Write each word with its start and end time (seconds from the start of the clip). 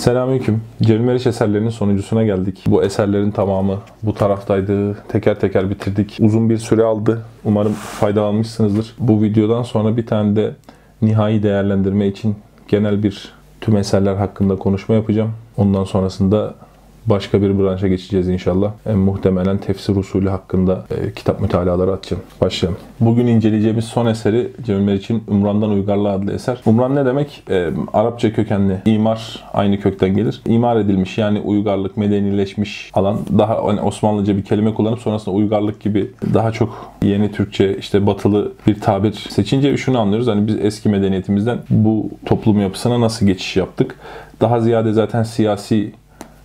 Selamünaleyküm. 0.00 0.62
Cemil 0.82 1.00
Meriç 1.00 1.26
eserlerinin 1.26 1.70
sonuncusuna 1.70 2.24
geldik. 2.24 2.64
Bu 2.66 2.82
eserlerin 2.82 3.30
tamamı 3.30 3.78
bu 4.02 4.14
taraftaydı. 4.14 4.94
Teker 5.08 5.40
teker 5.40 5.70
bitirdik. 5.70 6.16
Uzun 6.20 6.50
bir 6.50 6.58
süre 6.58 6.82
aldı. 6.82 7.22
Umarım 7.44 7.72
faydalanmışsınızdır. 7.72 8.94
Bu 8.98 9.22
videodan 9.22 9.62
sonra 9.62 9.96
bir 9.96 10.06
tane 10.06 10.36
de 10.36 10.54
nihai 11.02 11.42
değerlendirme 11.42 12.06
için 12.06 12.36
genel 12.68 13.02
bir 13.02 13.32
tüm 13.60 13.76
eserler 13.76 14.14
hakkında 14.14 14.56
konuşma 14.56 14.94
yapacağım. 14.94 15.32
Ondan 15.56 15.84
sonrasında 15.84 16.54
başka 17.06 17.42
bir 17.42 17.58
branşa 17.58 17.88
geçeceğiz 17.88 18.28
inşallah. 18.28 18.72
E, 18.86 18.92
muhtemelen 18.92 19.58
tefsir 19.58 19.96
usulü 19.96 20.28
hakkında 20.28 20.84
e, 20.90 21.12
kitap 21.12 21.40
mütalaları 21.40 21.92
atacağım. 21.92 22.22
Başlayalım. 22.40 22.78
Bugün 23.00 23.26
inceleyeceğimiz 23.26 23.84
son 23.84 24.06
eseri 24.06 24.50
Cemil 24.66 24.82
Meriç'in 24.82 25.24
Umran'dan 25.28 25.70
Uygarlığa 25.70 26.12
adlı 26.12 26.32
eser. 26.32 26.60
Umran 26.66 26.96
ne 26.96 27.06
demek? 27.06 27.42
E, 27.50 27.68
Arapça 27.92 28.32
kökenli. 28.32 28.82
İmar 28.86 29.44
aynı 29.52 29.80
kökten 29.80 30.16
gelir. 30.16 30.42
İmar 30.46 30.76
edilmiş 30.76 31.18
yani 31.18 31.40
uygarlık, 31.40 31.96
medenileşmiş 31.96 32.90
alan. 32.94 33.18
Daha 33.38 33.64
hani 33.64 33.80
Osmanlıca 33.80 34.36
bir 34.36 34.44
kelime 34.44 34.74
kullanıp 34.74 34.98
sonrasında 34.98 35.34
uygarlık 35.34 35.80
gibi 35.80 36.10
daha 36.34 36.52
çok 36.52 36.92
yeni 37.02 37.32
Türkçe 37.32 37.76
işte 37.76 38.06
batılı 38.06 38.52
bir 38.66 38.80
tabir 38.80 39.12
seçince 39.12 39.76
şunu 39.76 39.98
anlıyoruz. 39.98 40.26
Hani 40.26 40.46
biz 40.46 40.56
eski 40.60 40.88
medeniyetimizden 40.88 41.58
bu 41.70 42.10
toplum 42.26 42.60
yapısına 42.60 43.00
nasıl 43.00 43.26
geçiş 43.26 43.56
yaptık? 43.56 43.96
Daha 44.40 44.60
ziyade 44.60 44.92
zaten 44.92 45.22
siyasi 45.22 45.92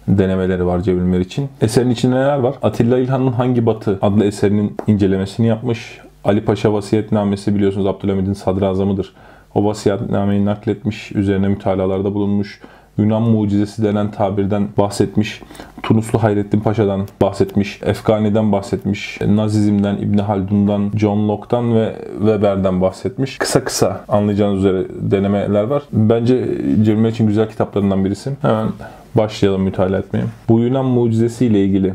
denemeleri 0.08 0.66
var 0.66 0.82
Cevil 0.82 1.20
için. 1.20 1.50
Eserin 1.62 1.90
içinde 1.90 2.16
neler 2.16 2.40
var? 2.40 2.56
Atilla 2.62 2.98
İlhan'ın 2.98 3.32
Hangi 3.32 3.66
Batı 3.66 4.00
adlı 4.02 4.26
eserinin 4.26 4.78
incelemesini 4.88 5.48
yapmış. 5.48 6.00
Ali 6.24 6.46
Paşa 6.46 6.74
vasiyetnamesi 6.74 7.56
biliyorsunuz 7.56 7.88
Abdülhamid'in 7.88 8.34
sadrazamıdır. 8.34 9.14
O 9.56 9.66
vasiyetnameyi 9.66 10.46
nakletmiş, 10.46 11.12
üzerine 11.12 11.48
mütalalarda 11.48 12.14
bulunmuş. 12.14 12.62
Yunan 12.98 13.22
mucizesi 13.22 13.84
denen 13.84 14.12
tabirden 14.12 14.68
bahsetmiş. 14.78 15.42
Tunuslu 15.84 16.24
Hayrettin 16.24 16.60
Paşa'dan 16.60 17.08
bahsetmiş. 17.22 17.80
Efgani'den 17.84 18.52
bahsetmiş. 18.52 19.20
Nazizm'den, 19.28 19.98
İbni 19.98 20.22
Haldun'dan, 20.22 20.92
John 20.96 21.28
Locke'dan 21.30 21.76
ve 21.76 21.96
Weber'den 22.18 22.82
bahsetmiş. 22.82 23.38
Kısa 23.38 23.64
kısa 23.64 24.06
anlayacağınız 24.08 24.60
üzere 24.60 24.86
denemeler 25.12 25.64
var. 25.64 25.84
Bence 25.92 26.48
Cemil 26.84 27.10
için 27.10 27.28
güzel 27.28 27.50
kitaplarından 27.50 28.06
birisi. 28.06 28.32
Hemen 28.42 28.68
başlayalım 29.16 29.62
mütalaa 29.62 29.98
etmeye. 29.98 30.26
Bu 30.50 30.60
Yunan 30.60 30.86
mucizesiyle 30.86 31.66
ilgili 31.66 31.94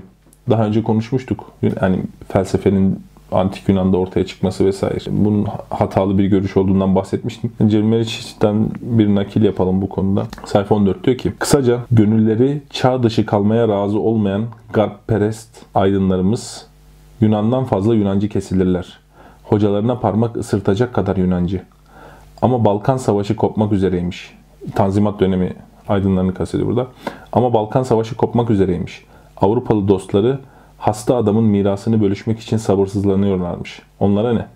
daha 0.50 0.66
önce 0.66 0.82
konuşmuştuk. 0.82 1.52
Yani 1.62 1.98
felsefenin 2.28 2.98
antik 3.32 3.68
Yunan'da 3.68 3.96
ortaya 3.96 4.26
çıkması 4.26 4.66
vesaire. 4.66 5.04
Bunun 5.10 5.46
hatalı 5.70 6.18
bir 6.18 6.24
görüş 6.24 6.56
olduğundan 6.56 6.94
bahsetmiştim. 6.94 7.52
Cemil 7.66 7.84
Meriç'ten 7.84 8.66
bir 8.80 9.14
nakil 9.14 9.42
yapalım 9.42 9.82
bu 9.82 9.88
konuda. 9.88 10.26
Sayfa 10.44 10.74
14 10.74 11.04
diyor 11.04 11.18
ki, 11.18 11.32
kısaca 11.38 11.78
gönülleri 11.90 12.62
çağ 12.70 13.02
dışı 13.02 13.26
kalmaya 13.26 13.68
razı 13.68 14.00
olmayan 14.00 14.44
garpperest 14.72 15.48
aydınlarımız 15.74 16.66
Yunan'dan 17.20 17.64
fazla 17.64 17.94
Yunancı 17.94 18.28
kesilirler. 18.28 18.98
Hocalarına 19.44 19.98
parmak 19.98 20.36
ısırtacak 20.36 20.94
kadar 20.94 21.16
Yunancı. 21.16 21.62
Ama 22.42 22.64
Balkan 22.64 22.96
Savaşı 22.96 23.36
kopmak 23.36 23.72
üzereymiş. 23.72 24.34
Tanzimat 24.74 25.20
dönemi 25.20 25.52
aydınlarını 25.90 26.34
kastediyor 26.34 26.68
burada. 26.68 26.86
Ama 27.32 27.52
Balkan 27.52 27.82
Savaşı 27.82 28.16
kopmak 28.16 28.50
üzereymiş. 28.50 29.04
Avrupalı 29.36 29.88
dostları 29.88 30.38
hasta 30.78 31.16
adamın 31.16 31.44
mirasını 31.44 32.02
bölüşmek 32.02 32.40
için 32.40 32.56
sabırsızlanıyorlarmış. 32.56 33.82
Onlara 34.00 34.32
ne? 34.32 34.46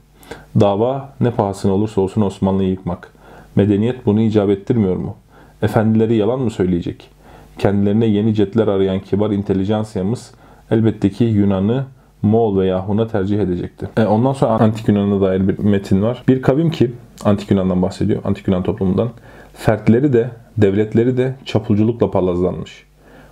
Dava 0.60 1.12
ne 1.20 1.30
pahasına 1.30 1.72
olursa 1.72 2.00
olsun 2.00 2.22
Osmanlı'yı 2.22 2.70
yıkmak. 2.70 3.12
Medeniyet 3.56 4.06
bunu 4.06 4.20
icap 4.20 4.50
ettirmiyor 4.50 4.96
mu? 4.96 5.16
Efendileri 5.62 6.16
yalan 6.16 6.40
mı 6.40 6.50
söyleyecek? 6.50 7.10
Kendilerine 7.58 8.06
yeni 8.06 8.34
cetler 8.34 8.68
arayan 8.68 9.00
kibar 9.00 9.30
intelijansiyamız 9.30 10.30
elbette 10.70 11.10
ki 11.10 11.24
Yunan'ı 11.24 11.84
Moğol 12.22 12.58
veya 12.58 12.88
Hun'a 12.88 13.06
tercih 13.06 13.40
edecekti. 13.40 13.88
E 13.96 14.04
ondan 14.04 14.32
sonra 14.32 14.50
Antik 14.50 14.88
Yunan'a 14.88 15.20
dair 15.20 15.48
bir 15.48 15.58
metin 15.58 16.02
var. 16.02 16.22
Bir 16.28 16.42
kavim 16.42 16.70
ki, 16.70 16.92
Antik 17.24 17.50
Yunan'dan 17.50 17.82
bahsediyor, 17.82 18.20
Antik 18.24 18.48
Yunan 18.48 18.62
toplumundan, 18.62 19.10
fertleri 19.54 20.12
de, 20.12 20.30
devletleri 20.56 21.16
de 21.16 21.34
çapulculukla 21.44 22.10
palazlanmış. 22.10 22.84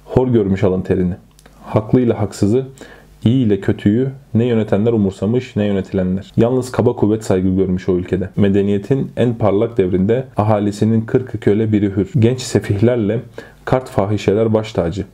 Hor 0.05 0.29
görmüş 0.29 0.65
alın 0.65 0.83
terini 0.83 1.15
haklıyla 1.65 2.21
haksızı, 2.21 2.67
iyi 3.25 3.47
ile 3.47 3.61
kötüyü 3.61 4.09
ne 4.35 4.45
yönetenler 4.45 4.93
umursamış 4.93 5.57
ne 5.57 5.65
yönetilenler. 5.65 6.33
Yalnız 6.37 6.73
kaba 6.73 6.97
kuvvet 6.97 7.25
saygı 7.25 7.49
görmüş 7.49 7.89
o 7.89 7.93
ülkede. 7.93 8.29
Medeniyetin 8.37 9.11
en 9.17 9.35
parlak 9.35 9.79
devrinde 9.79 10.25
ahalisinin 10.37 11.01
kırkı 11.01 11.41
köle 11.41 11.73
biri 11.73 11.97
hür. 11.97 12.11
Genç 12.19 12.41
sefihlerle 12.41 13.21
kart 13.65 13.89
fahişeler 13.89 14.55
baş 14.55 14.73
tacı. 14.73 15.05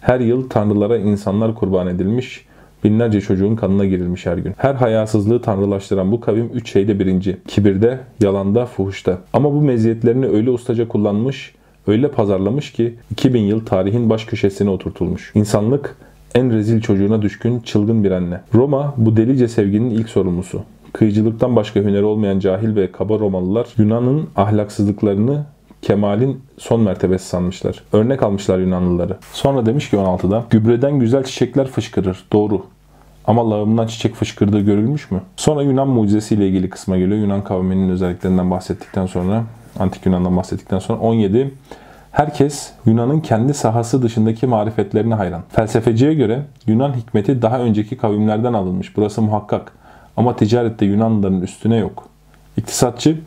Her 0.00 0.20
yıl 0.20 0.48
tanrılara 0.48 0.96
insanlar 0.96 1.54
kurban 1.54 1.86
edilmiş, 1.86 2.44
binlerce 2.84 3.20
çocuğun 3.20 3.56
kanına 3.56 3.84
girilmiş 3.84 4.26
her 4.26 4.38
gün. 4.38 4.54
Her 4.56 4.74
hayasızlığı 4.74 5.42
tanrılaştıran 5.42 6.12
bu 6.12 6.20
kavim 6.20 6.50
üç 6.54 6.72
şeyde 6.72 6.98
birinci. 6.98 7.36
Kibirde, 7.48 7.98
yalanda, 8.22 8.66
fuhuşta. 8.66 9.18
Ama 9.32 9.52
bu 9.52 9.60
meziyetlerini 9.60 10.26
öyle 10.26 10.50
ustaca 10.50 10.88
kullanmış, 10.88 11.54
öyle 11.86 12.08
pazarlamış 12.08 12.72
ki 12.72 12.94
2000 13.10 13.40
yıl 13.40 13.66
tarihin 13.66 14.10
baş 14.10 14.24
köşesine 14.24 14.70
oturtulmuş. 14.70 15.32
İnsanlık 15.34 15.96
en 16.34 16.52
rezil 16.52 16.80
çocuğuna 16.80 17.22
düşkün 17.22 17.60
çılgın 17.60 18.04
bir 18.04 18.10
anne. 18.10 18.40
Roma 18.54 18.94
bu 18.96 19.16
delice 19.16 19.48
sevginin 19.48 19.90
ilk 19.90 20.08
sorumlusu. 20.08 20.62
Kıyıcılıktan 20.92 21.56
başka 21.56 21.80
hüneri 21.80 22.04
olmayan 22.04 22.38
cahil 22.38 22.76
ve 22.76 22.92
kaba 22.92 23.18
Romalılar 23.18 23.66
Yunan'ın 23.78 24.28
ahlaksızlıklarını 24.36 25.44
kemalin 25.86 26.42
son 26.58 26.80
mertebesi 26.80 27.26
sanmışlar. 27.26 27.82
Örnek 27.92 28.22
almışlar 28.22 28.58
Yunanlıları. 28.58 29.16
Sonra 29.32 29.66
demiş 29.66 29.90
ki 29.90 29.96
16'da 29.96 30.44
gübreden 30.50 30.98
güzel 30.98 31.24
çiçekler 31.24 31.66
fışkırır. 31.66 32.24
Doğru. 32.32 32.66
Ama 33.26 33.50
lağımdan 33.50 33.86
çiçek 33.86 34.14
fışkırdığı 34.14 34.60
görülmüş 34.60 35.10
mü? 35.10 35.20
Sonra 35.36 35.62
Yunan 35.62 35.88
mucizesiyle 35.88 36.48
ilgili 36.48 36.70
kısma 36.70 36.98
geliyor. 36.98 37.18
Yunan 37.18 37.44
kavminin 37.44 37.90
özelliklerinden 37.90 38.50
bahsettikten 38.50 39.06
sonra 39.06 39.44
Antik 39.78 40.06
Yunan'dan 40.06 40.36
bahsettikten 40.36 40.78
sonra 40.78 41.00
17 41.00 41.54
Herkes 42.12 42.70
Yunan'ın 42.86 43.20
kendi 43.20 43.54
sahası 43.54 44.02
dışındaki 44.02 44.46
marifetlerine 44.46 45.14
hayran. 45.14 45.42
Felsefeciye 45.48 46.14
göre 46.14 46.42
Yunan 46.66 46.92
hikmeti 46.92 47.42
daha 47.42 47.58
önceki 47.58 47.96
kavimlerden 47.96 48.52
alınmış. 48.52 48.96
Burası 48.96 49.22
muhakkak. 49.22 49.72
Ama 50.16 50.36
ticarette 50.36 50.86
Yunanlıların 50.86 51.40
üstüne 51.40 51.76
yok. 51.76 52.08
İktisatçı 52.56 53.18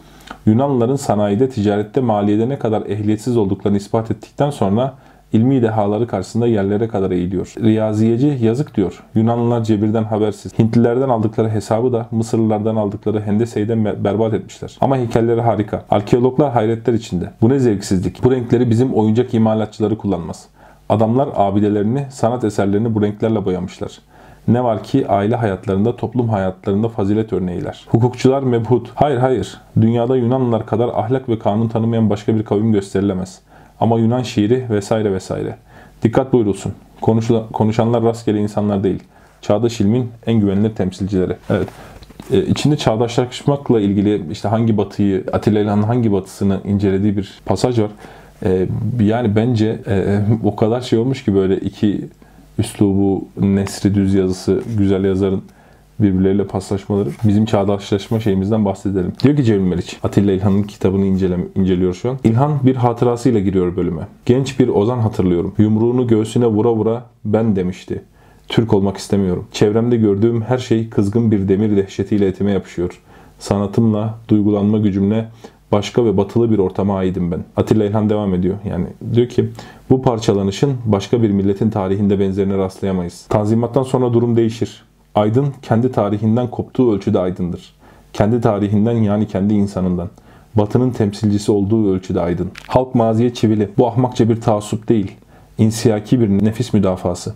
Yunanlıların 0.46 0.96
sanayide, 0.96 1.50
ticarette, 1.50 2.02
maliyede 2.02 2.50
ne 2.50 2.60
kadar 2.60 2.82
ehliyetsiz 2.82 3.38
olduklarını 3.38 3.78
ispat 3.78 4.12
ettikten 4.12 4.50
sonra 4.50 4.94
ilmi 5.34 5.62
dehaları 5.62 6.08
karşısında 6.08 6.48
yerlere 6.48 6.88
kadar 6.88 7.12
eğiliyor. 7.12 7.54
Riyaziyeci 7.62 8.38
yazık 8.42 8.78
diyor. 8.78 9.04
Yunanlılar 9.16 9.64
cebirden 9.64 10.04
habersiz. 10.04 10.60
Hintlilerden 10.60 11.10
aldıkları 11.10 11.50
hesabı 11.50 11.94
da 11.94 12.08
Mısırlılardan 12.12 12.76
aldıkları 12.76 13.22
Hendesey'den 13.22 13.86
berbat 13.86 14.34
etmişler. 14.34 14.78
Ama 14.82 14.98
heykelleri 14.98 15.42
harika. 15.42 15.86
Arkeologlar 15.90 16.52
hayretler 16.52 16.94
içinde. 16.94 17.32
Bu 17.42 17.50
ne 17.50 17.60
zevksizlik. 17.60 18.24
Bu 18.24 18.32
renkleri 18.32 18.70
bizim 18.70 18.94
oyuncak 18.94 19.34
imalatçıları 19.34 19.98
kullanmaz. 19.98 20.46
Adamlar 20.90 21.30
abidelerini, 21.36 22.06
sanat 22.10 22.44
eserlerini 22.44 22.96
bu 22.96 23.02
renklerle 23.02 23.46
boyamışlar. 23.46 24.00
Ne 24.50 24.64
var 24.64 24.84
ki 24.84 25.08
aile 25.08 25.36
hayatlarında, 25.36 25.96
toplum 25.96 26.30
hayatlarında 26.30 26.90
fazilet 26.90 27.34
örneğiler. 27.34 27.86
Hukukçular 27.88 28.44
mebhut. 28.44 28.90
Hayır 28.96 29.18
hayır. 29.18 29.58
Dünyada 29.82 30.16
Yunanlılar 30.16 30.66
kadar 30.66 30.88
ahlak 30.88 31.30
ve 31.30 31.40
kanun 31.40 31.68
tanımayan 31.68 32.10
başka 32.10 32.36
bir 32.36 32.44
kavim 32.44 32.72
gösterilemez. 32.72 33.40
Ama 33.80 34.00
Yunan 34.00 34.24
şiiri 34.24 34.66
vesaire 34.70 35.14
vesaire. 35.14 35.56
Dikkat 36.04 36.34
buyurulsun. 36.34 36.74
Konuşula, 37.02 37.48
konuşanlar 37.48 38.04
rastgele 38.04 38.40
insanlar 38.40 38.84
değil. 38.84 39.04
Çağdaş 39.42 39.82
ilmin 39.82 40.10
en 40.26 40.40
güvenilir 40.40 40.76
temsilcileri. 40.76 41.36
Evet. 41.50 41.68
Ee, 42.32 42.46
içinde 42.46 42.78
çağdaşlaşmakla 42.78 43.80
ilgili 43.80 44.32
işte 44.32 44.48
hangi 44.48 44.78
batıyı, 44.78 45.24
Atilla 45.34 45.60
İlhan'ın 45.60 45.84
hangi 45.84 46.12
batısını 46.12 46.60
incelediği 46.66 47.18
bir 47.18 47.40
pasaj 47.46 47.80
var. 47.80 47.92
Ee, 48.46 48.68
yani 49.00 49.36
bence 49.36 49.80
e, 49.88 50.20
o 50.44 50.56
kadar 50.56 50.82
şey 50.82 51.00
olmuş 51.00 51.26
ki 51.26 51.36
böyle 51.36 51.58
iki 51.58 52.02
üslubu, 52.60 53.28
nesri 53.42 53.96
düz 53.96 54.14
yazısı, 54.14 54.62
güzel 54.78 55.04
yazarın 55.04 55.42
birbirleriyle 56.00 56.48
paslaşmaları. 56.48 57.10
Bizim 57.24 57.46
çağdaşlaşma 57.46 58.20
şeyimizden 58.20 58.66
bahsedelim. 58.66 59.14
Diyor 59.24 59.36
ki 59.36 59.44
Cemil 59.44 59.68
Meriç, 59.68 59.98
Atilla 60.04 60.32
İlhan'ın 60.32 60.64
kitabını 60.64 61.06
incelem 61.06 61.46
inceliyor 61.56 61.94
şu 61.94 62.10
an. 62.10 62.18
İlhan 62.24 62.60
bir 62.64 62.76
hatırasıyla 62.76 63.40
giriyor 63.40 63.76
bölüme. 63.76 64.02
Genç 64.26 64.60
bir 64.60 64.68
ozan 64.68 65.00
hatırlıyorum. 65.00 65.54
Yumruğunu 65.58 66.08
göğsüne 66.08 66.46
vura 66.46 66.74
vura 66.74 67.06
ben 67.26 67.56
demişti. 67.56 68.02
Türk 68.48 68.74
olmak 68.74 68.98
istemiyorum. 68.98 69.48
Çevremde 69.52 69.98
gördüğüm 69.98 70.42
her 70.42 70.58
şey 70.58 70.90
kızgın 70.90 71.32
bir 71.32 71.48
demir 71.48 71.78
dehşetiyle 71.78 72.28
etime 72.28 72.52
yapışıyor. 72.52 73.02
Sanatımla, 73.40 74.18
duygulanma 74.28 74.78
gücümle 74.78 75.30
başka 75.72 76.06
ve 76.06 76.18
batılı 76.18 76.52
bir 76.52 76.60
ortama 76.60 76.98
aidim 76.98 77.32
ben. 77.32 77.44
Atilla 77.58 77.86
İlhan 77.86 78.10
devam 78.10 78.34
ediyor. 78.34 78.56
Yani 78.70 78.86
diyor 79.14 79.30
ki 79.30 79.50
bu 79.90 80.02
parçalanışın 80.02 80.74
başka 80.86 81.22
bir 81.22 81.30
milletin 81.30 81.70
tarihinde 81.70 82.20
benzerine 82.20 82.58
rastlayamayız. 82.58 83.26
Tanzimattan 83.30 83.84
sonra 83.84 84.14
durum 84.14 84.36
değişir. 84.36 84.84
Aydın 85.16 85.54
kendi 85.62 85.92
tarihinden 85.92 86.48
koptuğu 86.48 86.94
ölçüde 86.94 87.20
aydındır. 87.20 87.74
Kendi 88.14 88.42
tarihinden 88.42 88.92
yani 88.92 89.28
kendi 89.28 89.54
insanından. 89.54 90.10
Batı'nın 90.56 90.90
temsilcisi 90.90 91.52
olduğu 91.52 91.94
ölçüde 91.94 92.22
aydın. 92.22 92.52
Halk 92.68 92.96
maziye 92.96 93.34
çivili. 93.34 93.70
Bu 93.78 93.88
ahmakça 93.88 94.30
bir 94.30 94.42
taassup 94.42 94.90
değil. 94.90 95.12
İnsiyaki 95.58 96.20
bir 96.20 96.46
nefis 96.46 96.74
müdafası. 96.74 97.34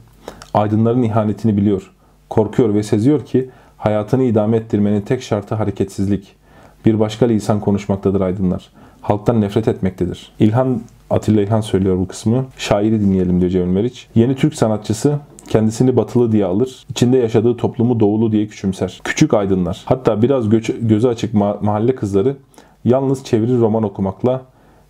Aydınların 0.53 1.03
ihanetini 1.03 1.57
biliyor. 1.57 1.91
Korkuyor 2.29 2.73
ve 2.73 2.83
seziyor 2.83 3.25
ki 3.25 3.49
hayatını 3.77 4.23
idame 4.23 4.57
ettirmenin 4.57 5.01
tek 5.01 5.23
şartı 5.23 5.55
hareketsizlik. 5.55 6.35
Bir 6.85 6.99
başka 6.99 7.25
lisan 7.25 7.59
konuşmaktadır 7.59 8.21
aydınlar. 8.21 8.69
Halktan 9.01 9.41
nefret 9.41 9.67
etmektedir. 9.67 10.31
İlhan 10.39 10.81
Atilla 11.09 11.41
İlhan 11.41 11.61
söylüyor 11.61 11.97
bu 11.97 12.07
kısmı. 12.07 12.45
Şairi 12.57 13.01
dinleyelim 13.01 13.41
diyor 13.41 13.51
Cemil 13.51 13.67
Meriç. 13.67 14.07
Yeni 14.15 14.35
Türk 14.35 14.55
sanatçısı 14.55 15.19
kendisini 15.47 15.97
batılı 15.97 16.31
diye 16.31 16.45
alır, 16.45 16.85
içinde 16.89 17.17
yaşadığı 17.17 17.57
toplumu 17.57 17.99
doğulu 17.99 18.31
diye 18.31 18.47
küçümser. 18.47 19.01
Küçük 19.03 19.33
aydınlar, 19.33 19.81
hatta 19.85 20.21
biraz 20.21 20.49
göç, 20.49 20.71
gözü 20.81 21.07
açık 21.07 21.33
ma- 21.33 21.65
mahalle 21.65 21.95
kızları 21.95 22.35
yalnız 22.85 23.23
çeviri 23.23 23.59
roman 23.59 23.83
okumakla, 23.83 24.41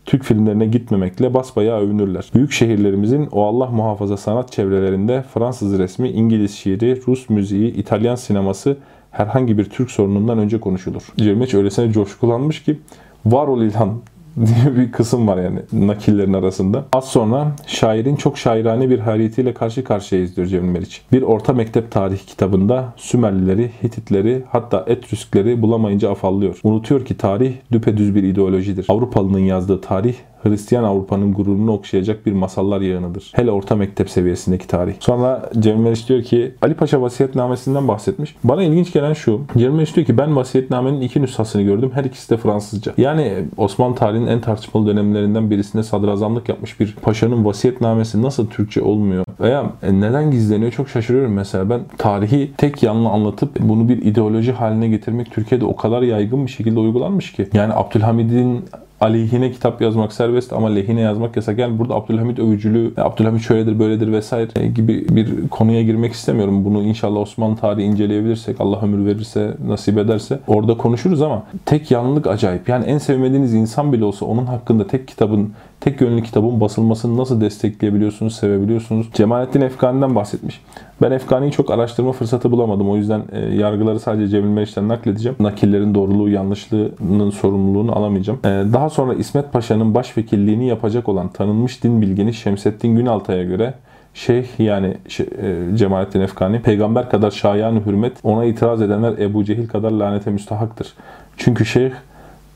Türk 0.06 0.24
filmlerine 0.24 0.66
gitmemekle 0.66 1.34
basbayağı 1.34 1.82
övünürler. 1.82 2.32
Büyük 2.36 2.52
şehirlerimizin 2.52 3.28
o 3.32 3.44
Allah 3.44 3.66
muhafaza 3.66 4.18
sanat 4.18 4.52
çevrelerinde 4.52 5.24
Fransız 5.34 5.80
resmi, 5.80 6.10
İngiliz 6.10 6.56
şiiri, 6.56 7.02
Rus 7.08 7.30
müziği, 7.30 7.74
İtalyan 7.74 8.16
sineması 8.16 8.78
herhangi 9.14 9.58
bir 9.58 9.66
Türk 9.66 9.92
sorunundan 9.92 10.38
önce 10.38 10.60
konuşulur. 10.60 11.04
Cirmeç 11.18 11.54
öylesine 11.54 11.92
coşkulanmış 11.92 12.64
ki 12.64 12.80
var 13.26 13.48
ol 13.48 13.62
İlhan 13.62 13.94
diye 14.38 14.78
bir 14.78 14.92
kısım 14.92 15.28
var 15.28 15.38
yani 15.38 15.60
nakillerin 15.74 16.34
arasında. 16.34 16.86
Az 16.94 17.06
sonra 17.06 17.52
şairin 17.68 18.16
çok 18.16 18.38
şairane 18.38 18.90
bir 18.90 19.00
hareketiyle 19.00 19.54
karşı 19.54 19.84
karşıyayız 19.84 20.36
diyor 20.36 20.48
Cemil 20.48 20.70
Meriç. 20.70 21.02
Bir 21.12 21.22
orta 21.22 21.54
mektep 21.54 21.92
tarih 21.92 22.20
kitabında 22.20 22.94
Sümerlileri, 22.98 23.72
Hititleri 23.84 24.44
hatta 24.50 24.86
Etrüskleri 24.88 25.62
bulamayınca 25.62 26.12
afallıyor. 26.12 26.60
Unutuyor 26.64 27.06
ki 27.06 27.18
tarih 27.18 27.54
düpedüz 27.72 28.16
bir 28.16 28.24
ideolojidir. 28.24 28.86
Avrupalının 28.90 29.40
yazdığı 29.40 29.82
tarih 29.82 30.16
Hristiyan 30.44 30.84
Avrupa'nın 30.84 31.34
gururunu 31.34 31.74
okşayacak 31.74 32.26
bir 32.26 32.32
masallar 32.32 32.82
yığınıdır. 32.82 33.32
Hele 33.36 33.52
orta 33.52 33.76
mektep 33.76 34.10
seviyesindeki 34.10 34.68
tarih. 34.68 34.94
Sonra 35.00 35.50
Cemil 35.60 35.80
Meriç 35.80 36.10
diyor 36.10 36.24
ki 36.24 36.52
Ali 36.62 36.74
Paşa 36.74 37.02
vasiyetnamesinden 37.02 37.88
bahsetmiş. 37.88 38.36
Bana 38.44 38.64
ilginç 38.64 38.94
gelen 38.94 39.14
şu. 39.14 39.42
Cemil 39.58 39.76
Meriç 39.76 39.96
diyor 39.96 40.08
ki 40.08 40.18
ben 40.18 40.36
vasiyetnamenin 40.36 41.02
iki 41.02 41.22
nüshasını 41.22 41.62
gördüm. 41.62 41.92
Her 41.94 42.04
ikisi 42.04 42.30
de 42.30 42.38
Fransızca. 42.38 42.94
Yani 42.98 43.34
Osmanlı 43.58 43.96
tarihinin 43.96 44.28
en 44.28 44.42
tartışmalı 44.42 44.88
dönemlerinden 44.88 45.50
birisinde 45.50 45.84
sadrazamlık 45.84 46.50
yapmış 46.50 46.80
bir 46.80 46.96
paşanın 47.02 47.46
vasiyetnamesi 47.46 48.22
nasıl 48.22 48.48
Türkçe 48.48 48.82
olmuyor? 48.82 49.26
Veya 49.40 49.66
neden 49.84 50.32
gizleniyor 50.32 50.72
çok 50.72 50.90
şaşırıyorum 50.90 51.34
mesela. 51.34 51.70
Ben 51.70 51.82
tarihi 51.98 52.52
tek 52.58 52.84
yanlı 52.84 53.10
anlatıp 53.10 53.60
bunu 53.60 53.90
bir 53.90 53.98
ideoloji 54.02 54.52
haline 54.52 54.88
getirmek 54.88 55.32
Türkiye'de 55.32 55.66
o 55.66 55.76
kadar 55.76 56.02
yaygın 56.02 56.46
bir 56.46 56.52
şekilde 56.52 56.80
uygulanmış 56.80 57.32
ki. 57.32 57.48
Yani 57.54 57.74
Abdülhamid'in 57.74 58.66
aleyhine 59.04 59.52
kitap 59.52 59.82
yazmak 59.82 60.14
serbest 60.14 60.54
ama 60.54 60.70
lehine 60.70 61.02
yazmak 61.02 61.36
yasak. 61.36 61.58
Yani 61.58 61.80
burada 61.80 61.96
Abdülhamit 61.96 62.40
övücülüğü, 62.40 62.94
Abdülhamit 62.98 63.42
şöyledir 63.42 63.80
böyledir 63.80 64.12
vesaire 64.12 64.68
gibi 64.68 65.06
bir 65.10 65.48
konuya 65.48 65.82
girmek 65.82 66.14
istemiyorum. 66.14 66.66
Bunu 66.66 66.84
inşallah 66.84 67.20
Osmanlı 67.20 67.56
tarihi 67.56 67.86
inceleyebilirsek, 67.86 68.62
Allah 68.62 68.82
ömür 68.82 69.06
verirse, 69.06 69.54
nasip 69.68 69.98
ederse 69.98 70.40
orada 70.48 70.78
konuşuruz 70.78 71.22
ama 71.22 71.44
tek 71.66 71.92
yanlılık 71.92 72.28
acayip. 72.28 72.70
Yani 72.70 72.86
en 72.86 72.98
sevmediğiniz 72.98 73.54
insan 73.54 73.94
bile 73.94 74.06
olsa 74.06 74.26
onun 74.26 74.46
hakkında 74.46 74.88
tek 74.88 75.08
kitabın 75.08 75.54
tek 75.84 76.02
yönlü 76.02 76.24
kitabın 76.24 76.60
basılmasını 76.60 77.18
nasıl 77.18 77.42
destekleyebiliyorsunuz, 77.42 78.36
sevebiliyorsunuz? 78.36 79.10
Cemalettin 79.14 79.62
Efgani'den 79.62 80.16
bahsetmiş. 80.16 80.62
Ben 81.02 81.12
Efgani'yi 81.12 81.52
çok 81.52 81.72
araştırma 81.72 82.12
fırsatı 82.12 82.52
bulamadım. 82.52 82.90
O 82.90 82.98
yüzden 82.98 83.22
e, 83.32 83.40
yargıları 83.40 84.00
sadece 84.00 84.28
Cemil 84.28 84.50
Meriç'ten 84.50 84.88
nakledeceğim. 84.88 85.36
Nakillerin 85.40 85.96
doğruluğu, 85.96 86.30
yanlışlığının 86.30 87.30
sorumluluğunu 87.30 87.98
alamayacağım. 87.98 88.40
E, 88.44 88.48
daha 88.48 88.90
sonra 88.90 89.14
İsmet 89.14 89.54
Paşa'nın 89.54 89.96
başvekilliğini 89.96 90.68
yapacak 90.68 91.10
olan 91.10 91.30
tanınmış 91.30 91.84
din 91.84 92.02
bilgini 92.02 92.34
Şemsettin 92.34 92.96
Günaltay'a 92.96 93.44
göre 93.44 93.74
Şeyh 94.14 94.46
yani 94.60 94.98
e, 95.20 95.78
Cemalettin 95.78 96.22
Efkani 96.22 96.62
peygamber 96.62 97.10
kadar 97.10 97.32
şayan 97.32 97.82
hürmet 97.86 98.14
ona 98.24 98.46
itiraz 98.46 98.82
edenler 98.82 99.18
Ebu 99.18 99.44
Cehil 99.44 99.68
kadar 99.68 99.92
lanete 99.92 100.32
müstahaktır. 100.32 100.94
Çünkü 101.38 101.66
şeyh 101.66 101.92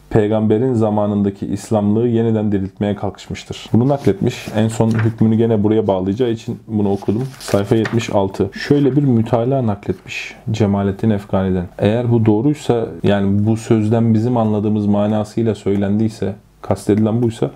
peygamberin 0.10 0.74
zamanındaki 0.74 1.46
İslamlığı 1.46 2.08
yeniden 2.08 2.52
diriltmeye 2.52 2.96
kalkışmıştır. 2.96 3.70
Bunu 3.74 3.88
nakletmiş. 3.88 4.48
En 4.56 4.68
son 4.68 4.90
hükmünü 4.90 5.36
gene 5.36 5.64
buraya 5.64 5.88
bağlayacağı 5.88 6.30
için 6.30 6.60
bunu 6.68 6.92
okudum. 6.92 7.24
Sayfa 7.40 7.76
76. 7.76 8.50
Şöyle 8.54 8.96
bir 8.96 9.04
mütalaa 9.04 9.68
nakletmiş 9.68 10.36
Cemalettin 10.52 11.10
Efgani'den. 11.10 11.66
Eğer 11.78 12.12
bu 12.12 12.26
doğruysa 12.26 12.88
yani 13.04 13.46
bu 13.46 13.58
sözden 13.58 14.14
bizim 14.14 14.38
anladığımız 14.38 14.86
manasıyla 14.86 15.56
söylendiyse, 15.56 16.36
kastedilen 16.62 17.22
buysa 17.22 17.52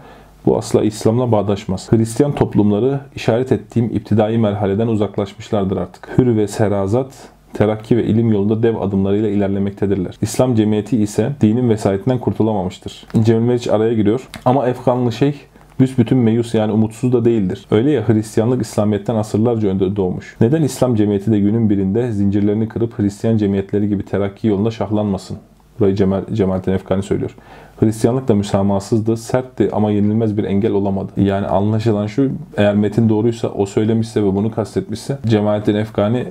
bu 0.45 0.57
asla 0.57 0.83
İslam'la 0.83 1.31
bağdaşmaz. 1.31 1.91
Hristiyan 1.91 2.35
toplumları 2.35 2.99
işaret 3.15 3.51
ettiğim 3.51 3.85
iptidai 3.85 4.37
merhaleden 4.37 4.87
uzaklaşmışlardır 4.87 5.77
artık. 5.77 6.09
Hür 6.17 6.37
ve 6.37 6.47
serazat 6.47 7.11
terakki 7.53 7.97
ve 7.97 8.03
ilim 8.03 8.31
yolunda 8.31 8.63
dev 8.63 8.75
adımlarıyla 8.75 9.29
ilerlemektedirler. 9.29 10.15
İslam 10.21 10.55
cemiyeti 10.55 10.97
ise 10.97 11.31
dinin 11.41 11.69
vesayetinden 11.69 12.19
kurtulamamıştır. 12.19 13.07
Cemil 13.23 13.47
Meriç 13.47 13.67
araya 13.67 13.93
giriyor. 13.93 14.27
Ama 14.45 14.67
Efkanlı 14.67 15.11
şeyh 15.11 15.33
büsbütün 15.79 16.17
meyus 16.17 16.53
yani 16.53 16.71
umutsuz 16.71 17.13
da 17.13 17.25
değildir. 17.25 17.65
Öyle 17.71 17.91
ya 17.91 18.07
Hristiyanlık 18.07 18.61
İslamiyet'ten 18.61 19.15
asırlarca 19.15 19.69
önde 19.69 19.95
doğmuş. 19.95 20.35
Neden 20.41 20.61
İslam 20.61 20.95
cemiyeti 20.95 21.31
de 21.31 21.39
günün 21.39 21.69
birinde 21.69 22.11
zincirlerini 22.11 22.67
kırıp 22.67 22.99
Hristiyan 22.99 23.37
cemiyetleri 23.37 23.89
gibi 23.89 24.05
terakki 24.05 24.47
yolunda 24.47 24.71
şahlanmasın? 24.71 25.37
Burayı 25.79 25.95
Cemal, 25.95 26.21
Cemalettin 26.33 26.71
Efkani 26.71 27.03
söylüyor. 27.03 27.35
Hristiyanlık 27.79 28.27
da 28.27 28.35
müsamahsızdı, 28.35 29.17
sertti 29.17 29.69
ama 29.71 29.91
yenilmez 29.91 30.37
bir 30.37 30.43
engel 30.43 30.71
olamadı. 30.71 31.11
Yani 31.17 31.47
anlaşılan 31.47 32.07
şu, 32.07 32.31
eğer 32.57 32.75
metin 32.75 33.09
doğruysa, 33.09 33.47
o 33.47 33.65
söylemişse 33.65 34.23
ve 34.23 34.35
bunu 34.35 34.51
kastetmişse 34.51 35.17
Cemalettin 35.27 35.75
Efkani 35.75 36.25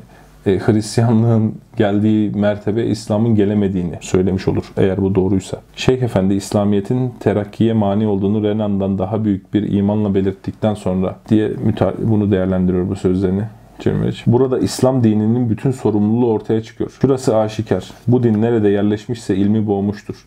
e, 0.46 0.58
Hristiyanlığın 0.58 1.54
geldiği 1.76 2.30
mertebe 2.30 2.86
İslam'ın 2.86 3.34
gelemediğini 3.34 3.98
söylemiş 4.00 4.48
olur 4.48 4.72
eğer 4.76 5.02
bu 5.02 5.14
doğruysa. 5.14 5.60
Şeyh 5.76 6.02
Efendi 6.02 6.34
İslamiyet'in 6.34 7.14
terakkiye 7.20 7.72
mani 7.72 8.06
olduğunu 8.06 8.42
Renan'dan 8.42 8.98
daha 8.98 9.24
büyük 9.24 9.54
bir 9.54 9.72
imanla 9.72 10.14
belirttikten 10.14 10.74
sonra 10.74 11.16
diye 11.28 11.50
bunu 11.98 12.30
değerlendiriyor 12.30 12.88
bu 12.88 12.96
sözlerini. 12.96 13.42
Cemil 13.80 14.12
Burada 14.26 14.58
İslam 14.58 15.04
dininin 15.04 15.50
bütün 15.50 15.70
sorumluluğu 15.70 16.32
ortaya 16.32 16.62
çıkıyor. 16.62 16.90
Şurası 17.00 17.36
aşikar. 17.36 17.90
Bu 18.08 18.22
din 18.22 18.42
nerede 18.42 18.68
yerleşmişse 18.68 19.36
ilmi 19.36 19.66
boğmuştur. 19.66 20.24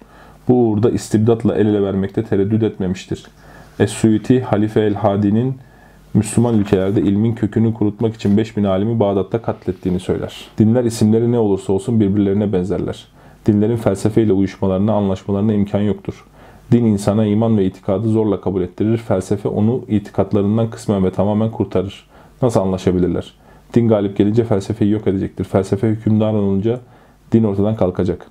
Bu 0.47 0.69
uğurda 0.69 0.89
istibdatla 0.89 1.55
el 1.55 1.65
ele 1.65 1.83
vermekte 1.83 2.23
tereddüt 2.23 2.63
etmemiştir. 2.63 3.25
Es-Suyuti 3.79 4.41
Halife 4.41 4.81
el-Hadi'nin 4.81 5.55
Müslüman 6.13 6.57
ülkelerde 6.57 7.01
ilmin 7.01 7.35
kökünü 7.35 7.73
kurutmak 7.73 8.15
için 8.15 8.37
5000 8.37 8.63
alimi 8.63 8.99
Bağdat'ta 8.99 9.41
katlettiğini 9.41 9.99
söyler. 9.99 10.47
Dinler 10.57 10.83
isimleri 10.83 11.31
ne 11.31 11.39
olursa 11.39 11.73
olsun 11.73 11.99
birbirlerine 11.99 12.53
benzerler. 12.53 13.07
Dinlerin 13.45 13.75
felsefeyle 13.75 14.33
uyuşmalarına, 14.33 14.93
anlaşmalarına 14.93 15.53
imkan 15.53 15.81
yoktur. 15.81 16.25
Din 16.71 16.85
insana 16.85 17.25
iman 17.25 17.57
ve 17.57 17.65
itikadı 17.65 18.09
zorla 18.09 18.41
kabul 18.41 18.61
ettirir. 18.61 18.97
Felsefe 18.97 19.49
onu 19.49 19.81
itikatlarından 19.87 20.69
kısmen 20.69 21.05
ve 21.05 21.11
tamamen 21.11 21.51
kurtarır. 21.51 22.07
Nasıl 22.41 22.59
anlaşabilirler? 22.59 23.33
Din 23.73 23.87
galip 23.87 24.17
gelince 24.17 24.43
felsefeyi 24.43 24.91
yok 24.91 25.07
edecektir. 25.07 25.43
Felsefe 25.43 25.87
hükümdar 25.87 26.33
olunca 26.33 26.79
din 27.31 27.43
ortadan 27.43 27.75
kalkacak. 27.75 28.27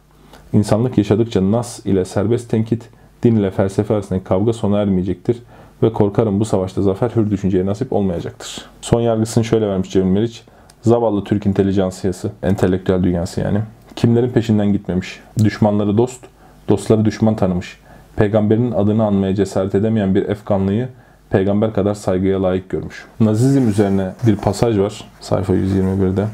İnsanlık 0.52 0.98
yaşadıkça 0.98 1.50
nas 1.50 1.86
ile 1.86 2.04
serbest 2.04 2.50
tenkit, 2.50 2.88
din 3.22 3.36
ile 3.36 3.50
felsefe 3.50 3.94
arasındaki 3.94 4.24
kavga 4.24 4.52
sona 4.52 4.78
ermeyecektir 4.78 5.42
ve 5.82 5.92
korkarım 5.92 6.40
bu 6.40 6.44
savaşta 6.44 6.82
zafer 6.82 7.10
hür 7.16 7.30
düşünceye 7.30 7.66
nasip 7.66 7.92
olmayacaktır. 7.92 8.64
Son 8.80 9.00
yargısını 9.00 9.44
şöyle 9.44 9.68
vermiş 9.68 9.90
Cemil 9.90 10.10
Meriç. 10.10 10.42
Zavallı 10.82 11.24
Türk 11.24 11.46
intelijansiyası, 11.46 12.32
entelektüel 12.42 13.02
dünyası 13.02 13.40
yani. 13.40 13.58
Kimlerin 13.96 14.28
peşinden 14.28 14.72
gitmemiş. 14.72 15.20
Düşmanları 15.44 15.98
dost, 15.98 16.20
dostları 16.68 17.04
düşman 17.04 17.36
tanımış. 17.36 17.78
Peygamberin 18.16 18.72
adını 18.72 19.04
anmaya 19.04 19.34
cesaret 19.34 19.74
edemeyen 19.74 20.14
bir 20.14 20.28
Efkanlıyı 20.28 20.88
peygamber 21.30 21.72
kadar 21.72 21.94
saygıya 21.94 22.42
layık 22.42 22.70
görmüş. 22.70 23.04
Nazizm 23.20 23.68
üzerine 23.68 24.12
bir 24.26 24.36
pasaj 24.36 24.78
var 24.78 25.04
sayfa 25.20 25.54
121'de. 25.54 26.24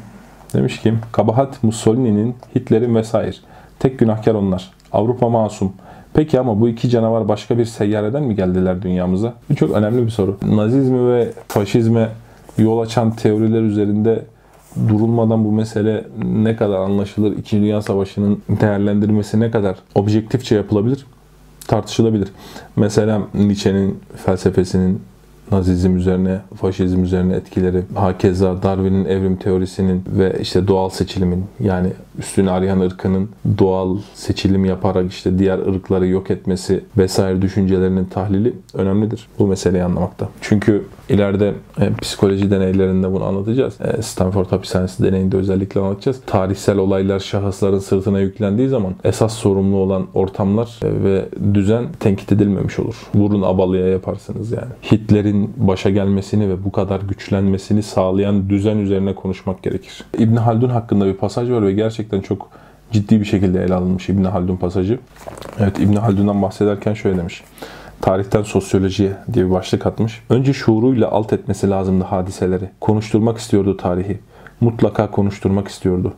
Demiş 0.53 0.81
ki, 0.81 0.93
kabahat 1.11 1.63
Mussolini'nin, 1.63 2.35
Hitler'in 2.55 2.95
vesaire. 2.95 3.35
Tek 3.79 3.99
günahkar 3.99 4.35
onlar. 4.35 4.71
Avrupa 4.91 5.29
masum. 5.29 5.73
Peki 6.13 6.39
ama 6.39 6.59
bu 6.59 6.69
iki 6.69 6.89
canavar 6.89 7.27
başka 7.27 7.57
bir 7.57 7.65
seyyareden 7.65 8.23
mi 8.23 8.35
geldiler 8.35 8.81
dünyamıza? 8.81 9.33
Bu 9.49 9.55
çok 9.55 9.71
önemli 9.71 10.05
bir 10.05 10.11
soru. 10.11 10.37
Nazizmi 10.47 11.11
ve 11.11 11.31
faşizme 11.47 12.09
yol 12.57 12.79
açan 12.79 13.11
teoriler 13.11 13.61
üzerinde 13.61 14.25
durulmadan 14.89 15.45
bu 15.45 15.51
mesele 15.51 16.05
ne 16.23 16.55
kadar 16.55 16.77
anlaşılır, 16.77 17.31
İkinci 17.31 17.63
Dünya 17.63 17.81
Savaşı'nın 17.81 18.41
değerlendirmesi 18.61 19.39
ne 19.39 19.51
kadar 19.51 19.75
objektifçe 19.95 20.55
yapılabilir 20.55 21.05
tartışılabilir. 21.69 22.29
Mesela 22.75 23.21
Nietzsche'nin 23.33 23.99
felsefesinin 24.25 25.01
Nazizm 25.51 25.97
üzerine, 25.97 26.39
faşizm 26.61 27.03
üzerine 27.03 27.35
etkileri, 27.35 27.83
hakeza 27.95 28.63
Darwin'in 28.63 29.05
evrim 29.05 29.35
teorisinin 29.35 30.03
ve 30.07 30.37
işte 30.41 30.67
doğal 30.67 30.89
seçilimin 30.89 31.45
yani 31.59 31.87
üstünü 32.19 32.51
arayan 32.51 32.79
ırkının 32.79 33.29
doğal 33.57 33.97
seçilim 34.13 34.65
yaparak 34.65 35.11
işte 35.11 35.39
diğer 35.39 35.59
ırkları 35.59 36.07
yok 36.07 36.31
etmesi 36.31 36.83
vesaire 36.97 37.41
düşüncelerinin 37.41 38.05
tahlili 38.05 38.53
önemlidir 38.73 39.27
bu 39.39 39.47
meseleyi 39.47 39.83
anlamakta. 39.83 40.29
Çünkü 40.41 40.85
ileride 41.09 41.53
e, 41.81 41.93
psikoloji 42.01 42.51
deneylerinde 42.51 43.11
bunu 43.11 43.23
anlatacağız. 43.23 43.81
E, 43.81 44.01
Stanford 44.01 44.51
hapishanesi 44.51 45.03
deneyinde 45.03 45.37
özellikle 45.37 45.79
anlatacağız. 45.79 46.21
Tarihsel 46.25 46.77
olaylar 46.77 47.19
şahısların 47.19 47.79
sırtına 47.79 48.19
yüklendiği 48.19 48.69
zaman 48.69 48.93
esas 49.03 49.33
sorumlu 49.33 49.75
olan 49.75 50.07
ortamlar 50.13 50.79
e, 50.83 51.03
ve 51.03 51.25
düzen 51.53 51.85
tenkit 51.99 52.31
edilmemiş 52.31 52.79
olur. 52.79 52.95
Vurun 53.15 53.41
abalıya 53.41 53.87
yaparsınız 53.87 54.51
yani. 54.51 54.71
Hitler'in 54.91 55.53
başa 55.57 55.89
gelmesini 55.89 56.49
ve 56.49 56.63
bu 56.65 56.71
kadar 56.71 57.01
güçlenmesini 57.01 57.83
sağlayan 57.83 58.49
düzen 58.49 58.77
üzerine 58.77 59.15
konuşmak 59.15 59.63
gerekir. 59.63 60.03
İbn 60.17 60.35
Haldun 60.35 60.69
hakkında 60.69 61.05
bir 61.05 61.13
pasaj 61.13 61.49
var 61.49 61.65
ve 61.65 61.73
gerçekten 61.73 62.08
çok 62.21 62.49
ciddi 62.91 63.19
bir 63.19 63.25
şekilde 63.25 63.63
ele 63.63 63.73
alınmış 63.73 64.09
İbn 64.09 64.23
Haldun 64.23 64.55
pasajı. 64.55 64.99
Evet 65.59 65.79
İbn 65.79 65.95
Haldun'dan 65.95 66.41
bahsederken 66.41 66.93
şöyle 66.93 67.17
demiş. 67.17 67.43
Tarihten 68.01 68.43
sosyolojiye 68.43 69.11
diye 69.33 69.45
bir 69.45 69.51
başlık 69.51 69.85
atmış. 69.85 70.23
Önce 70.29 70.53
şuuruyla 70.53 71.11
alt 71.11 71.33
etmesi 71.33 71.69
lazımdı 71.69 72.03
hadiseleri. 72.03 72.69
Konuşturmak 72.81 73.37
istiyordu 73.37 73.77
tarihi. 73.77 74.19
Mutlaka 74.61 75.11
konuşturmak 75.11 75.67
istiyordu. 75.67 76.13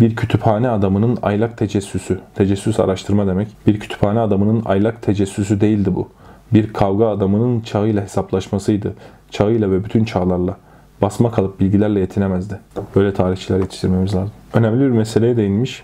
Bir 0.00 0.16
kütüphane 0.16 0.68
adamının 0.68 1.18
aylak 1.22 1.58
tecessüsü, 1.58 2.20
tecessüs 2.34 2.80
araştırma 2.80 3.26
demek. 3.26 3.48
Bir 3.66 3.80
kütüphane 3.80 4.20
adamının 4.20 4.62
aylak 4.64 5.02
tecessüsü 5.02 5.60
değildi 5.60 5.94
bu. 5.94 6.08
Bir 6.52 6.72
kavga 6.72 7.06
adamının 7.06 7.60
çağıyla 7.60 8.02
hesaplaşmasıydı. 8.02 8.94
Çağıyla 9.30 9.70
ve 9.70 9.84
bütün 9.84 10.04
çağlarla. 10.04 10.56
Basma 11.02 11.30
kalıp 11.30 11.60
bilgilerle 11.60 12.00
yetinemezdi. 12.00 12.60
Böyle 12.96 13.14
tarihçiler 13.14 13.58
yetiştirmemiz 13.58 14.14
lazım. 14.14 14.32
Önemli 14.54 14.80
bir 14.80 14.90
meseleye 14.90 15.36
değinmiş. 15.36 15.82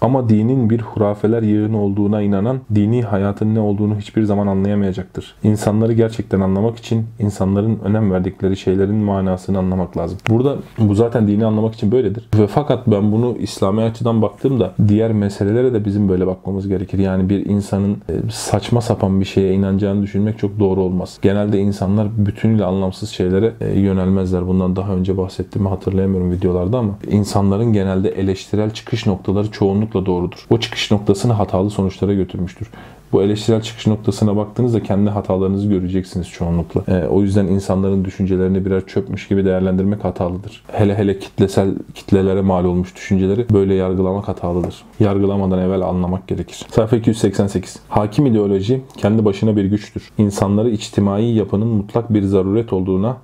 Ama 0.00 0.28
dinin 0.28 0.70
bir 0.70 0.80
hurafeler 0.80 1.42
yığını 1.42 1.82
olduğuna 1.82 2.22
inanan 2.22 2.60
dini 2.74 3.02
hayatın 3.02 3.54
ne 3.54 3.60
olduğunu 3.60 3.96
hiçbir 3.98 4.22
zaman 4.22 4.46
anlayamayacaktır. 4.46 5.34
İnsanları 5.42 5.92
gerçekten 5.92 6.40
anlamak 6.40 6.78
için 6.78 7.06
insanların 7.18 7.78
önem 7.84 8.12
verdikleri 8.12 8.56
şeylerin 8.56 8.94
manasını 8.94 9.58
anlamak 9.58 9.96
lazım. 9.96 10.18
Burada 10.30 10.56
bu 10.78 10.94
zaten 10.94 11.28
dini 11.28 11.46
anlamak 11.46 11.74
için 11.74 11.92
böyledir. 11.92 12.28
Ve 12.38 12.46
fakat 12.46 12.86
ben 12.86 13.12
bunu 13.12 13.36
İslami 13.38 13.82
açıdan 13.82 14.22
baktığımda 14.22 14.72
diğer 14.88 15.12
meselelere 15.12 15.74
de 15.74 15.84
bizim 15.84 16.08
böyle 16.08 16.26
bakmamız 16.26 16.68
gerekir. 16.68 16.98
Yani 16.98 17.28
bir 17.28 17.46
insanın 17.46 17.92
e, 17.92 18.30
saçma 18.30 18.80
sapan 18.80 19.20
bir 19.20 19.24
şeye 19.24 19.54
inanacağını 19.54 20.02
düşünmek 20.02 20.38
çok 20.38 20.58
doğru 20.58 20.82
olmaz. 20.82 21.18
Genelde 21.22 21.58
insanlar 21.58 22.08
bütünüyle 22.26 22.64
anlamsız 22.64 23.10
şeylere 23.10 23.52
e, 23.60 23.80
yönelmezler. 23.80 24.46
Bundan 24.46 24.76
daha 24.76 24.92
önce 24.92 25.16
bahsettiğimi 25.16 25.68
hatırlayamıyorum 25.68 26.30
videolarda 26.30 26.78
ama 26.78 26.92
insanların 27.10 27.72
genelde 27.72 28.07
eleştirel 28.08 28.70
çıkış 28.70 29.06
noktaları 29.06 29.50
çoğunluk 29.50 29.78
çoğunlukla 29.78 30.06
doğrudur. 30.06 30.46
O 30.50 30.60
çıkış 30.60 30.90
noktasını 30.90 31.32
hatalı 31.32 31.70
sonuçlara 31.70 32.14
götürmüştür. 32.14 32.68
Bu 33.12 33.22
eleştirel 33.22 33.62
çıkış 33.62 33.86
noktasına 33.86 34.36
baktığınızda 34.36 34.82
kendi 34.82 35.10
hatalarınızı 35.10 35.68
göreceksiniz 35.68 36.28
çoğunlukla. 36.28 36.94
E, 36.94 37.06
o 37.06 37.22
yüzden 37.22 37.46
insanların 37.46 38.04
düşüncelerini 38.04 38.64
birer 38.66 38.86
çöpmüş 38.86 39.28
gibi 39.28 39.44
değerlendirmek 39.44 40.04
hatalıdır. 40.04 40.62
Hele 40.72 40.98
hele 40.98 41.18
kitlesel 41.18 41.74
kitlelere 41.94 42.40
mal 42.40 42.64
olmuş 42.64 42.96
düşünceleri 42.96 43.46
böyle 43.52 43.74
yargılamak 43.74 44.28
hatalıdır. 44.28 44.74
Yargılamadan 45.00 45.58
evvel 45.58 45.82
anlamak 45.82 46.28
gerekir. 46.28 46.66
Sayfa 46.70 46.96
288. 46.96 47.76
Hakim 47.88 48.26
ideoloji 48.26 48.82
kendi 48.96 49.24
başına 49.24 49.56
bir 49.56 49.64
güçtür. 49.64 50.10
İnsanları 50.18 50.70
içtimai 50.70 51.34
yapının 51.34 51.68
mutlak 51.68 52.14
bir 52.14 52.22
zaruret 52.22 52.72
olduğuna 52.72 53.16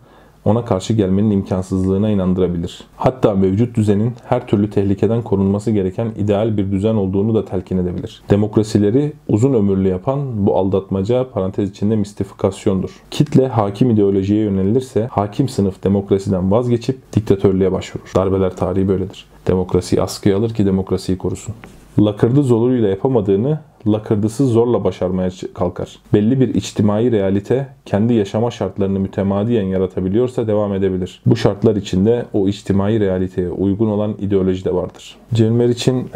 ona 0.45 0.65
karşı 0.65 0.93
gelmenin 0.93 1.31
imkansızlığına 1.31 2.11
inandırabilir. 2.11 2.81
Hatta 2.97 3.35
mevcut 3.35 3.77
düzenin 3.77 4.13
her 4.25 4.47
türlü 4.47 4.71
tehlikeden 4.71 5.23
korunması 5.23 5.71
gereken 5.71 6.13
ideal 6.19 6.57
bir 6.57 6.73
düzen 6.73 6.95
olduğunu 6.95 7.35
da 7.35 7.45
telkin 7.45 7.79
edebilir. 7.79 8.23
Demokrasileri 8.31 9.13
uzun 9.29 9.55
ömürlü 9.55 9.89
yapan 9.89 10.47
bu 10.47 10.57
aldatmaca 10.57 11.31
parantez 11.31 11.71
içinde 11.71 11.97
mistifikasyondur. 11.97 12.91
Kitle 13.11 13.49
hakim 13.49 13.91
ideolojiye 13.91 14.41
yönelirse 14.41 15.07
hakim 15.11 15.49
sınıf 15.49 15.85
demokrasiden 15.85 16.51
vazgeçip 16.51 17.13
diktatörlüğe 17.13 17.73
başvurur. 17.73 18.13
Darbeler 18.17 18.57
tarihi 18.57 18.89
böyledir. 18.89 19.27
Demokrasiyi 19.47 20.03
askıya 20.03 20.37
alır 20.37 20.51
ki 20.51 20.67
demokrasiyi 20.67 21.19
korusun 21.19 21.55
lakırdı 21.99 22.43
zoruyla 22.43 22.89
yapamadığını 22.89 23.59
lakırdısı 23.87 24.47
zorla 24.47 24.85
başarmaya 24.85 25.31
kalkar. 25.55 25.99
Belli 26.13 26.41
bir 26.41 26.55
içtimai 26.55 27.13
realite 27.13 27.69
kendi 27.87 28.15
yaşama 28.15 28.51
şartlarını 28.51 29.01
mütemadiyen 29.01 29.65
yaratabiliyorsa 29.65 30.47
devam 30.47 30.75
edebilir. 30.75 31.23
Bu 31.27 31.37
şartlar 31.37 31.77
içinde 31.77 32.25
o 32.33 32.49
içtimai 32.49 33.01
realiteye 33.01 33.51
uygun 33.51 33.89
olan 33.89 34.15
ideoloji 34.21 34.65
de 34.65 34.75
vardır. 34.75 35.17
Cemil 35.35 35.69
için 35.69 36.11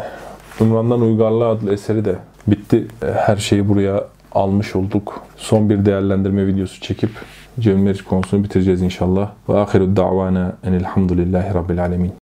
Ümran'dan 0.61 1.01
Uygarlığa 1.01 1.49
adlı 1.49 1.73
eseri 1.73 2.05
de 2.05 2.15
bitti. 2.47 2.87
Her 3.15 3.37
şeyi 3.37 3.69
buraya 3.69 4.07
almış 4.31 4.75
olduk. 4.75 5.23
Son 5.37 5.69
bir 5.69 5.85
değerlendirme 5.85 6.47
videosu 6.47 6.81
çekip 6.81 7.09
Cemil 7.59 7.97
konusunu 7.97 8.43
bitireceğiz 8.43 8.81
inşallah. 8.81 9.31
Ve 9.49 9.59
ahiru 9.59 9.95
davana 9.95 10.53
enilhamdülillahi 10.63 11.53
rabbil 11.53 11.81
alemin. 11.81 12.11